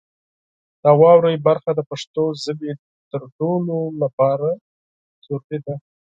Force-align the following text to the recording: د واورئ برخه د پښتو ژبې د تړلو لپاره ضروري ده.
د 0.83 0.85
واورئ 0.99 1.35
برخه 1.47 1.71
د 1.75 1.79
پښتو 1.89 2.23
ژبې 2.43 2.71
د 2.77 2.79
تړلو 3.11 3.79
لپاره 4.01 4.49
ضروري 5.23 5.57
ده. 5.65 5.75